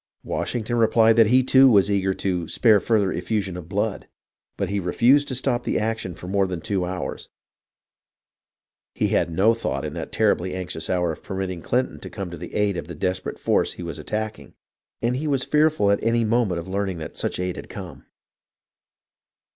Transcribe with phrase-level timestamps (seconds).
[0.23, 4.07] Washington replied that he too was eager "to spare the further effusion of blood,"
[4.57, 7.29] but he refused to stop action for more than two hours.
[8.95, 12.37] He had no thought in that terribly anxious hour of permitting Clinton to come to
[12.37, 14.55] the aid of the desperate force he was attacking,
[15.03, 18.07] and he was fearful any moment of learning that such aid had come.